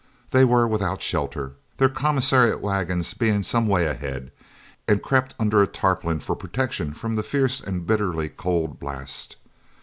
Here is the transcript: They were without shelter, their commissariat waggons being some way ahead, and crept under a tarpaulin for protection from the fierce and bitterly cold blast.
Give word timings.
They 0.31 0.43
were 0.43 0.67
without 0.67 1.03
shelter, 1.03 1.51
their 1.77 1.87
commissariat 1.87 2.59
waggons 2.59 3.13
being 3.13 3.43
some 3.43 3.67
way 3.67 3.85
ahead, 3.85 4.31
and 4.87 4.99
crept 4.99 5.35
under 5.39 5.61
a 5.61 5.67
tarpaulin 5.67 6.19
for 6.21 6.35
protection 6.35 6.95
from 6.95 7.13
the 7.13 7.21
fierce 7.21 7.59
and 7.61 7.85
bitterly 7.85 8.27
cold 8.29 8.79
blast. 8.79 9.35